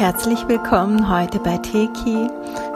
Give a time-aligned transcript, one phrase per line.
[0.00, 2.26] Herzlich willkommen heute bei Teki,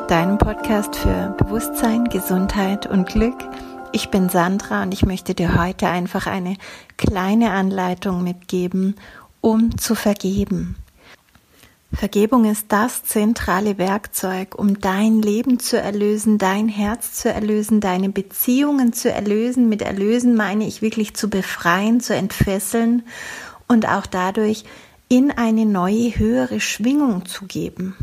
[0.08, 3.38] deinem Podcast für Bewusstsein, Gesundheit und Glück.
[3.92, 6.58] Ich bin Sandra und ich möchte dir heute einfach eine
[6.98, 8.96] kleine Anleitung mitgeben,
[9.40, 10.76] um zu vergeben.
[11.94, 18.10] Vergebung ist das zentrale Werkzeug, um dein Leben zu erlösen, dein Herz zu erlösen, deine
[18.10, 19.70] Beziehungen zu erlösen.
[19.70, 23.02] Mit erlösen meine ich wirklich zu befreien, zu entfesseln
[23.66, 24.66] und auch dadurch
[25.14, 27.94] in eine neue, höhere Schwingung zu geben,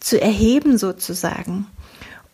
[0.00, 1.66] zu erheben sozusagen.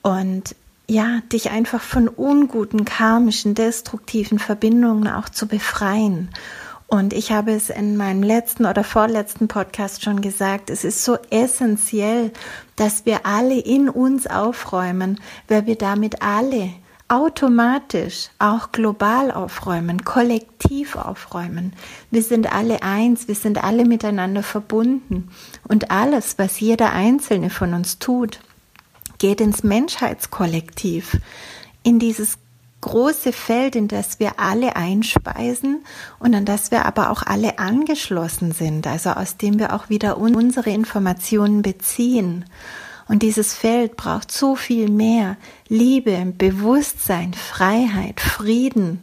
[0.03, 0.55] Und
[0.87, 6.31] ja, dich einfach von unguten, karmischen, destruktiven Verbindungen auch zu befreien.
[6.87, 11.19] Und ich habe es in meinem letzten oder vorletzten Podcast schon gesagt, es ist so
[11.31, 12.31] essentiell,
[12.77, 16.71] dass wir alle in uns aufräumen, weil wir damit alle
[17.09, 21.73] automatisch auch global aufräumen, kollektiv aufräumen.
[22.11, 25.31] Wir sind alle eins, wir sind alle miteinander verbunden
[25.69, 28.41] und alles, was jeder einzelne von uns tut,
[29.19, 31.19] geht ins Menschheitskollektiv,
[31.83, 32.39] in dieses
[32.81, 35.85] große Feld, in das wir alle einspeisen
[36.19, 40.19] und an das wir aber auch alle angeschlossen sind, also aus dem wir auch wieder
[40.19, 42.45] unsere Informationen beziehen.
[43.09, 45.37] Und dieses Feld braucht so viel mehr
[45.69, 49.01] Liebe, Bewusstsein, Freiheit, Frieden,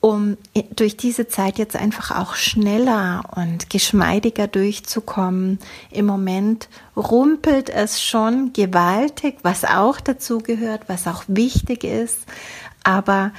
[0.00, 0.38] um
[0.76, 5.58] durch diese Zeit jetzt einfach auch schneller und geschmeidiger durchzukommen.
[5.90, 12.20] Im Moment rumpelt es schon gewaltig, was auch dazu gehört, was auch wichtig ist,
[12.82, 13.32] aber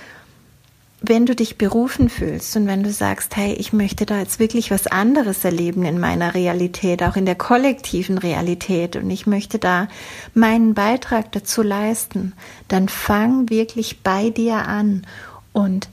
[1.04, 4.70] wenn du dich berufen fühlst und wenn du sagst, hey, ich möchte da jetzt wirklich
[4.70, 9.88] was anderes erleben in meiner Realität, auch in der kollektiven Realität und ich möchte da
[10.36, 12.34] meinen Beitrag dazu leisten,
[12.68, 15.08] dann fang wirklich bei dir an
[15.54, 15.90] und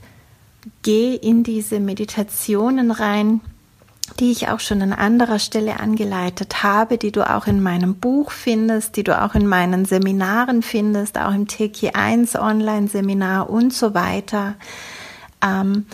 [0.83, 3.41] geh in diese Meditationen rein,
[4.19, 8.29] die ich auch schon an anderer Stelle angeleitet habe, die du auch in meinem Buch
[8.29, 14.55] findest, die du auch in meinen Seminaren findest, auch im TK1 Online-Seminar und so weiter
[15.43, 15.85] ähm,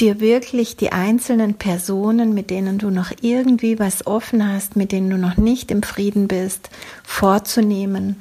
[0.00, 5.10] dir wirklich die einzelnen Personen, mit denen du noch irgendwie was offen hast, mit denen
[5.10, 6.70] du noch nicht im Frieden bist,
[7.04, 8.20] vorzunehmen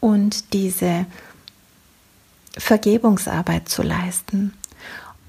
[0.00, 1.06] und diese
[2.56, 4.52] Vergebungsarbeit zu leisten.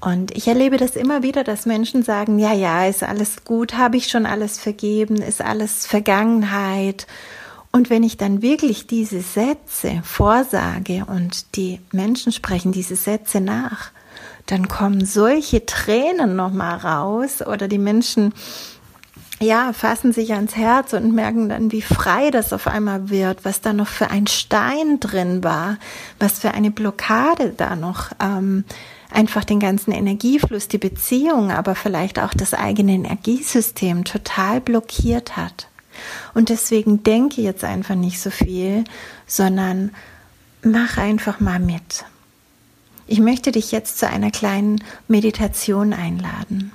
[0.00, 3.96] Und ich erlebe das immer wieder, dass Menschen sagen, ja, ja, ist alles gut, habe
[3.96, 7.06] ich schon alles vergeben, ist alles Vergangenheit.
[7.72, 13.90] Und wenn ich dann wirklich diese Sätze vorsage und die Menschen sprechen diese Sätze nach,
[14.46, 18.32] dann kommen solche Tränen nochmal raus oder die Menschen
[19.40, 23.60] ja, fassen sich ans Herz und merken dann, wie frei das auf einmal wird, was
[23.60, 25.76] da noch für ein Stein drin war,
[26.18, 28.64] was für eine Blockade da noch ähm,
[29.10, 35.68] einfach den ganzen Energiefluss, die Beziehung, aber vielleicht auch das eigene Energiesystem total blockiert hat.
[36.34, 38.84] Und deswegen denke jetzt einfach nicht so viel,
[39.26, 39.90] sondern
[40.62, 42.04] mach einfach mal mit.
[43.06, 46.72] Ich möchte dich jetzt zu einer kleinen Meditation einladen.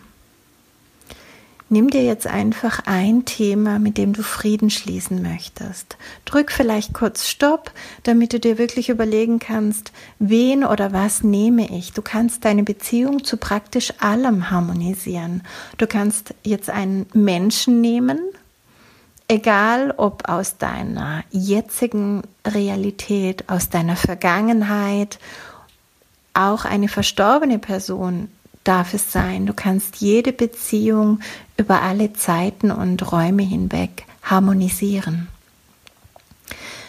[1.73, 5.95] Nimm dir jetzt einfach ein Thema, mit dem du Frieden schließen möchtest.
[6.25, 7.71] Drück vielleicht kurz Stopp,
[8.03, 11.93] damit du dir wirklich überlegen kannst, wen oder was nehme ich.
[11.93, 15.43] Du kannst deine Beziehung zu praktisch allem harmonisieren.
[15.77, 18.19] Du kannst jetzt einen Menschen nehmen,
[19.29, 25.19] egal ob aus deiner jetzigen Realität, aus deiner Vergangenheit
[26.33, 28.29] auch eine verstorbene Person
[28.63, 29.45] darf es sein.
[29.45, 31.19] Du kannst jede Beziehung
[31.57, 35.27] über alle Zeiten und Räume hinweg harmonisieren.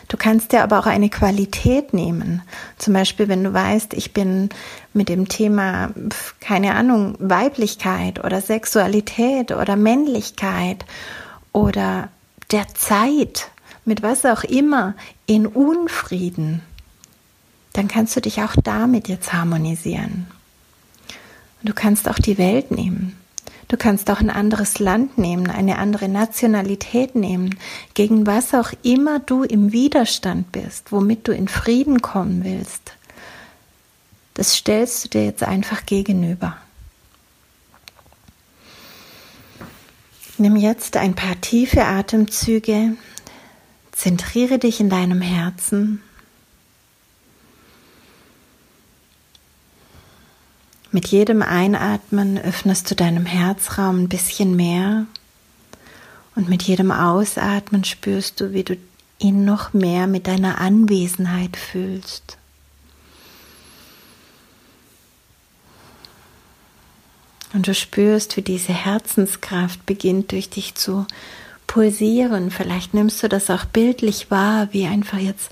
[0.08, 2.42] Du kannst dir aber auch eine Qualität nehmen.
[2.76, 4.50] Zum Beispiel, wenn du weißt, ich bin
[4.92, 5.90] mit dem Thema,
[6.38, 10.84] keine Ahnung, Weiblichkeit oder Sexualität oder Männlichkeit
[11.52, 12.10] oder
[12.50, 13.48] der Zeit,
[13.86, 14.94] mit was auch immer,
[15.24, 16.60] in Unfrieden
[17.72, 20.26] dann kannst du dich auch damit jetzt harmonisieren.
[21.62, 23.16] Du kannst auch die Welt nehmen.
[23.68, 27.58] Du kannst auch ein anderes Land nehmen, eine andere Nationalität nehmen,
[27.94, 32.92] gegen was auch immer du im Widerstand bist, womit du in Frieden kommen willst.
[34.34, 36.56] Das stellst du dir jetzt einfach gegenüber.
[40.36, 42.96] Nimm jetzt ein paar tiefe Atemzüge,
[43.92, 46.02] zentriere dich in deinem Herzen
[50.94, 55.06] Mit jedem Einatmen öffnest du deinem Herzraum ein bisschen mehr
[56.34, 58.76] und mit jedem Ausatmen spürst du, wie du
[59.18, 62.36] ihn noch mehr mit deiner Anwesenheit fühlst.
[67.54, 71.06] Und du spürst, wie diese Herzenskraft beginnt durch dich zu
[71.66, 72.50] pulsieren.
[72.50, 75.50] Vielleicht nimmst du das auch bildlich wahr, wie einfach jetzt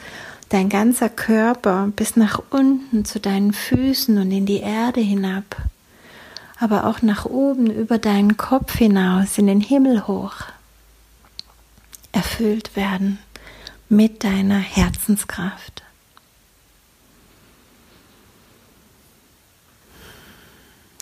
[0.51, 5.57] dein ganzer Körper bis nach unten zu deinen Füßen und in die Erde hinab,
[6.59, 10.35] aber auch nach oben über deinen Kopf hinaus in den Himmel hoch.
[12.13, 13.19] Erfüllt werden
[13.89, 15.85] mit deiner Herzenskraft.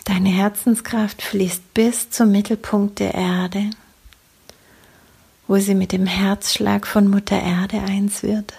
[0.05, 3.71] Deine Herzenskraft fließt bis zum Mittelpunkt der Erde,
[5.47, 8.53] wo sie mit dem Herzschlag von Mutter Erde eins wird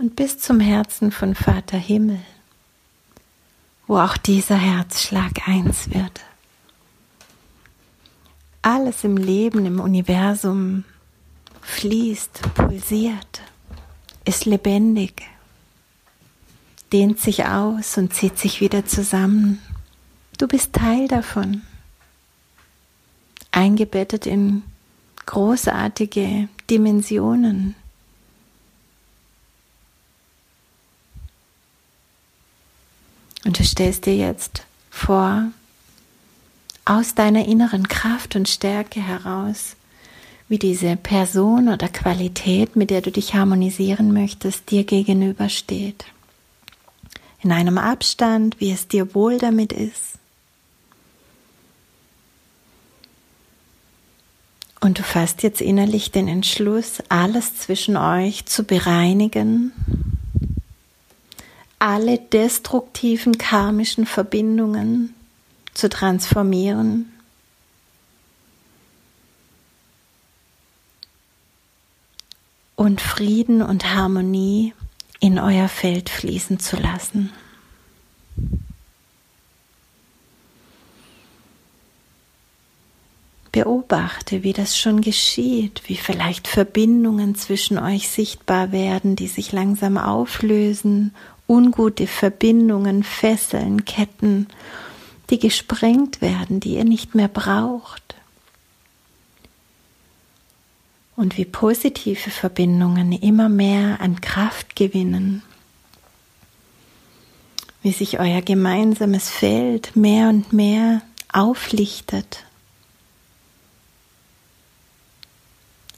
[0.00, 2.20] und bis zum Herzen von Vater Himmel,
[3.86, 6.22] wo auch dieser Herzschlag eins wird.
[8.62, 10.84] Alles im Leben, im Universum
[11.60, 13.42] fließt, pulsiert,
[14.24, 15.22] ist lebendig,
[16.94, 19.60] dehnt sich aus und zieht sich wieder zusammen.
[20.38, 21.60] Du bist Teil davon,
[23.52, 24.62] eingebettet in
[25.26, 27.74] großartige Dimensionen,
[33.44, 35.50] Und du stellst dir jetzt vor,
[36.84, 39.76] aus deiner inneren Kraft und Stärke heraus,
[40.48, 46.04] wie diese Person oder Qualität, mit der du dich harmonisieren möchtest, dir gegenübersteht.
[47.42, 50.18] In einem Abstand, wie es dir wohl damit ist.
[54.80, 59.72] Und du fasst jetzt innerlich den Entschluss, alles zwischen euch zu bereinigen
[61.80, 65.14] alle destruktiven karmischen Verbindungen
[65.74, 67.10] zu transformieren.
[72.76, 74.74] Und Frieden und Harmonie
[75.20, 77.32] in euer Feld fließen zu lassen.
[83.52, 89.98] Beobachte, wie das schon geschieht, wie vielleicht Verbindungen zwischen euch sichtbar werden, die sich langsam
[89.98, 91.14] auflösen
[91.50, 94.46] ungute Verbindungen, Fesseln, Ketten,
[95.30, 98.14] die gesprengt werden, die ihr nicht mehr braucht.
[101.16, 105.42] Und wie positive Verbindungen immer mehr an Kraft gewinnen,
[107.82, 112.44] wie sich euer gemeinsames Feld mehr und mehr auflichtet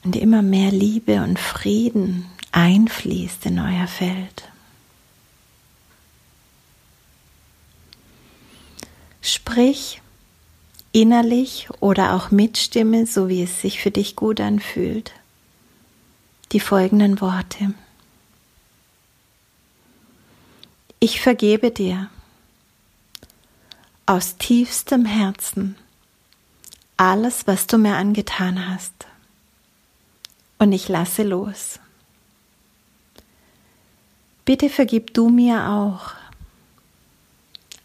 [0.03, 4.52] und immer mehr Liebe und Frieden einfließt in euer Feld.
[9.23, 10.03] Sprich
[10.93, 15.13] innerlich oder auch mit Stimme, so wie es sich für dich gut anfühlt,
[16.53, 17.73] die folgenden Worte.
[21.01, 22.11] Ich vergebe dir
[24.07, 25.77] aus tiefstem Herzen
[26.97, 29.07] alles, was du mir angetan hast,
[30.59, 31.81] und ich lasse los.
[34.45, 36.22] Bitte vergib du mir auch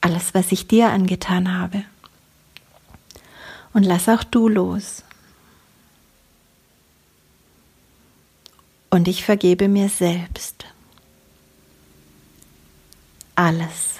[0.07, 1.83] alles, was ich dir angetan habe.
[3.73, 5.03] Und lass auch du los.
[8.89, 10.65] Und ich vergebe mir selbst.
[13.35, 13.99] Alles.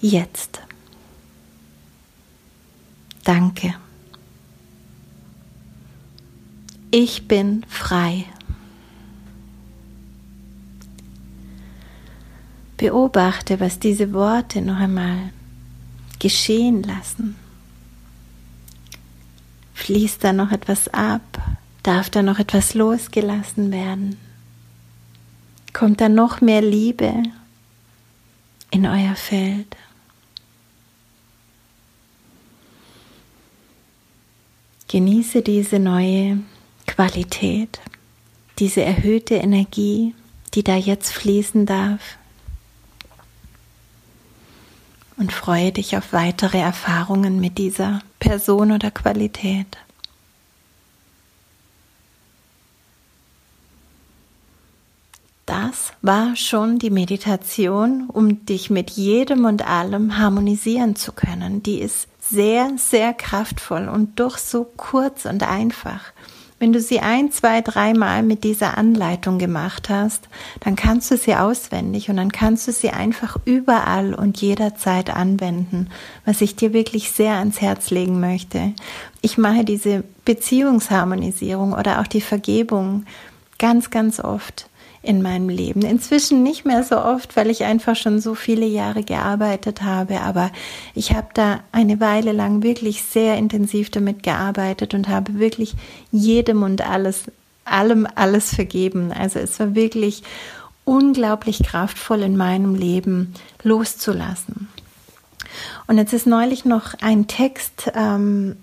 [0.00, 0.60] Jetzt.
[3.22, 3.76] Danke.
[6.90, 8.26] Ich bin frei.
[12.86, 15.32] Beobachte, was diese Worte noch einmal
[16.20, 17.34] geschehen lassen.
[19.74, 21.20] Fließt da noch etwas ab?
[21.82, 24.16] Darf da noch etwas losgelassen werden?
[25.72, 27.24] Kommt da noch mehr Liebe
[28.70, 29.76] in euer Feld?
[34.86, 36.38] Genieße diese neue
[36.86, 37.80] Qualität,
[38.60, 40.14] diese erhöhte Energie,
[40.54, 42.16] die da jetzt fließen darf
[45.16, 49.78] und freue dich auf weitere Erfahrungen mit dieser Person oder Qualität.
[55.46, 61.62] Das war schon die Meditation, um dich mit jedem und allem harmonisieren zu können.
[61.62, 66.12] Die ist sehr, sehr kraftvoll und doch so kurz und einfach.
[66.58, 70.28] Wenn du sie ein, zwei, dreimal mit dieser Anleitung gemacht hast,
[70.60, 75.90] dann kannst du sie auswendig und dann kannst du sie einfach überall und jederzeit anwenden,
[76.24, 78.72] was ich dir wirklich sehr ans Herz legen möchte.
[79.20, 83.04] Ich mache diese Beziehungsharmonisierung oder auch die Vergebung
[83.58, 84.70] ganz, ganz oft
[85.06, 85.82] in meinem Leben.
[85.82, 90.50] Inzwischen nicht mehr so oft, weil ich einfach schon so viele Jahre gearbeitet habe, aber
[90.94, 95.74] ich habe da eine Weile lang wirklich sehr intensiv damit gearbeitet und habe wirklich
[96.10, 97.24] jedem und alles,
[97.64, 99.12] allem alles vergeben.
[99.12, 100.24] Also es war wirklich
[100.84, 103.32] unglaublich kraftvoll in meinem Leben
[103.62, 104.68] loszulassen.
[105.86, 108.56] Und jetzt ist neulich noch ein Text ähm,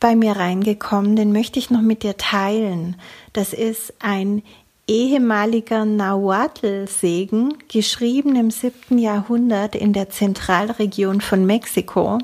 [0.00, 2.96] bei mir reingekommen, den möchte ich noch mit dir teilen.
[3.32, 4.42] Das ist ein
[4.86, 12.18] ehemaliger Nahuatl-Segen, geschrieben im siebten Jahrhundert in der Zentralregion von Mexiko.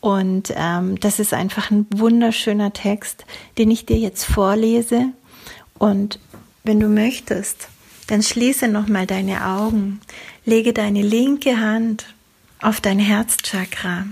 [0.00, 3.24] Und ähm, das ist einfach ein wunderschöner Text,
[3.56, 5.06] den ich dir jetzt vorlese.
[5.78, 6.20] Und
[6.62, 7.68] wenn du möchtest,
[8.06, 10.00] dann schließe nochmal deine Augen,
[10.44, 12.06] lege deine linke Hand
[12.60, 14.04] auf dein Herzchakra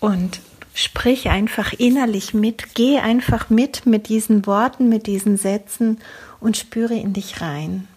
[0.00, 0.40] und
[0.74, 5.98] sprich einfach innerlich mit, geh einfach mit mit diesen Worten, mit diesen Sätzen
[6.40, 7.88] und spüre in dich rein.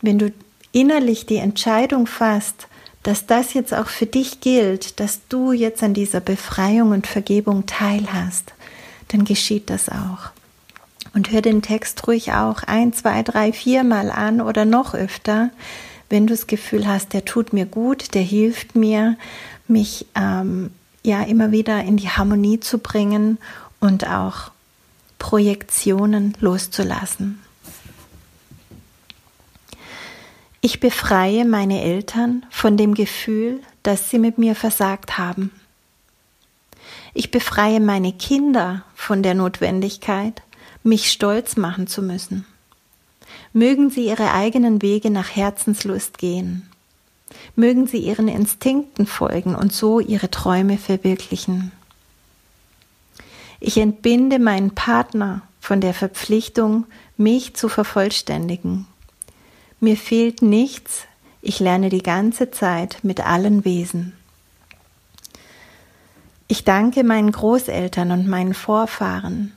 [0.00, 0.32] Wenn du
[0.72, 2.66] innerlich die Entscheidung fasst,
[3.02, 7.66] dass das jetzt auch für dich gilt, dass du jetzt an dieser Befreiung und Vergebung
[7.66, 8.54] teilhast,
[9.08, 10.30] dann geschieht das auch.
[11.12, 15.50] Und hör den Text ruhig auch ein, zwei, drei, viermal an oder noch öfter,
[16.08, 19.16] wenn du das Gefühl hast, der tut mir gut, der hilft mir,
[19.68, 20.70] mich ähm,
[21.04, 23.38] ja immer wieder in die Harmonie zu bringen
[23.78, 24.50] und auch
[25.18, 27.40] Projektionen loszulassen.
[30.60, 35.50] Ich befreie meine Eltern von dem Gefühl, dass sie mit mir versagt haben.
[37.12, 40.42] Ich befreie meine Kinder von der Notwendigkeit,
[40.82, 42.46] mich stolz machen zu müssen.
[43.52, 46.68] Mögen sie ihre eigenen Wege nach Herzenslust gehen.
[47.56, 51.72] Mögen sie ihren Instinkten folgen und so ihre Träume verwirklichen.
[53.60, 56.86] Ich entbinde meinen Partner von der Verpflichtung,
[57.16, 58.86] mich zu vervollständigen.
[59.80, 61.06] Mir fehlt nichts,
[61.40, 64.12] ich lerne die ganze Zeit mit allen Wesen.
[66.48, 69.52] Ich danke meinen Großeltern und meinen Vorfahren,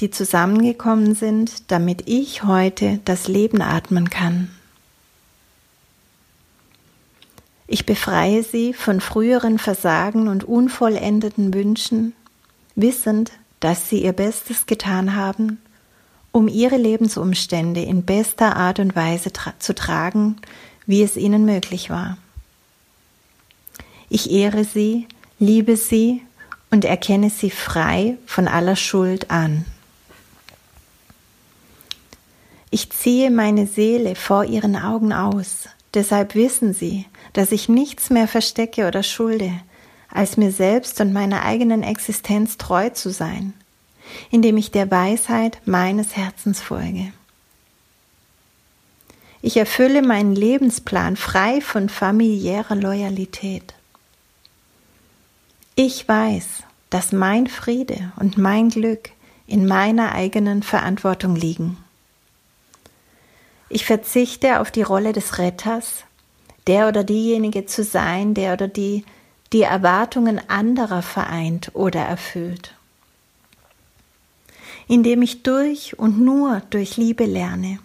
[0.00, 4.50] die zusammengekommen sind, damit ich heute das Leben atmen kann.
[7.72, 12.14] Ich befreie sie von früheren Versagen und unvollendeten Wünschen,
[12.74, 15.62] wissend, dass sie ihr Bestes getan haben,
[16.32, 20.34] um ihre Lebensumstände in bester Art und Weise tra zu tragen,
[20.84, 22.18] wie es ihnen möglich war.
[24.08, 25.06] Ich ehre sie,
[25.38, 26.22] liebe sie
[26.72, 29.64] und erkenne sie frei von aller Schuld an.
[32.72, 38.28] Ich ziehe meine Seele vor ihren Augen aus, deshalb wissen sie, dass ich nichts mehr
[38.28, 39.52] verstecke oder schulde,
[40.10, 43.54] als mir selbst und meiner eigenen Existenz treu zu sein,
[44.30, 47.12] indem ich der Weisheit meines Herzens folge.
[49.42, 53.74] Ich erfülle meinen Lebensplan frei von familiärer Loyalität.
[55.76, 56.46] Ich weiß,
[56.90, 59.10] dass mein Friede und mein Glück
[59.46, 61.78] in meiner eigenen Verantwortung liegen.
[63.70, 66.04] Ich verzichte auf die Rolle des Retters,
[66.66, 69.04] der oder diejenige zu sein, der oder die
[69.52, 72.74] die Erwartungen anderer vereint oder erfüllt.
[74.86, 77.78] Indem ich durch und nur durch Liebe lerne,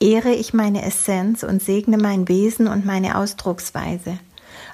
[0.00, 4.18] ehre ich meine Essenz und segne mein Wesen und meine Ausdrucksweise,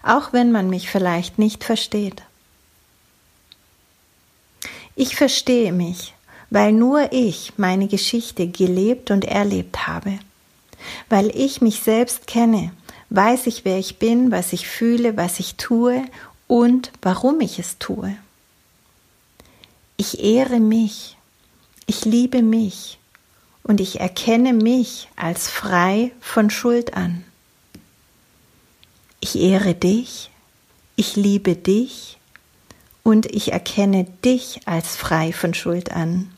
[0.02, 2.23] auch wenn man mich vielleicht nicht versteht.
[4.97, 6.14] Ich verstehe mich,
[6.50, 10.18] weil nur ich meine Geschichte gelebt und erlebt habe,
[11.08, 12.72] weil ich mich selbst kenne
[13.14, 16.04] weiß ich, wer ich bin, was ich fühle, was ich tue
[16.46, 18.16] und warum ich es tue.
[19.96, 21.16] Ich ehre mich,
[21.86, 22.98] ich liebe mich
[23.62, 27.24] und ich erkenne mich als frei von Schuld an.
[29.20, 30.30] Ich ehre dich,
[30.96, 32.18] ich liebe dich
[33.04, 36.30] und ich erkenne dich als frei von Schuld an.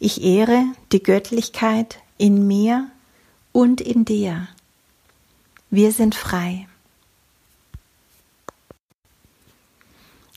[0.00, 2.88] Ich ehre die Göttlichkeit in mir
[3.50, 4.46] und in dir.
[5.70, 6.68] Wir sind frei.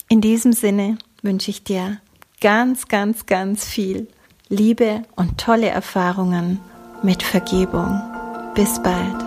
[0.10, 2.02] In diesem Sinne wünsche ich dir
[2.42, 4.08] ganz, ganz, ganz viel
[4.50, 6.60] Liebe und tolle Erfahrungen
[7.04, 8.02] mit Vergebung.
[8.56, 9.25] Bis bald.